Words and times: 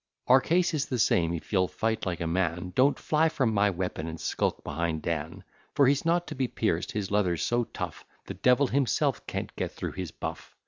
Our 0.25 0.41
case 0.41 0.73
is 0.73 0.87
the 0.87 0.97
same; 0.97 1.31
if 1.31 1.53
you'll 1.53 1.67
fight 1.67 2.07
like 2.07 2.21
a 2.21 2.25
man, 2.25 2.73
Don't 2.75 2.97
fly 2.97 3.29
from 3.29 3.53
my 3.53 3.69
weapon, 3.69 4.07
and 4.07 4.19
skulk 4.19 4.63
behind 4.63 5.03
Dan; 5.03 5.43
For 5.75 5.85
he's 5.85 6.05
not 6.05 6.25
to 6.29 6.33
be 6.33 6.47
pierced; 6.47 6.93
his 6.93 7.11
leather's 7.11 7.43
so 7.43 7.65
tough, 7.65 8.03
The 8.25 8.33
devil 8.33 8.65
himself 8.65 9.23
can't 9.27 9.55
get 9.55 9.71
through 9.73 9.91
his 9.91 10.09
buff. 10.09 10.55